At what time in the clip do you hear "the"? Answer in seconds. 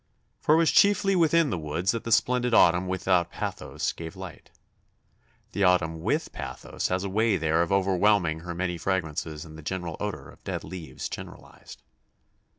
1.51-1.59, 2.05-2.11, 5.51-5.63, 9.57-9.61